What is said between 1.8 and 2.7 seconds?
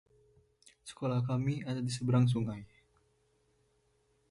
di seberang sungai.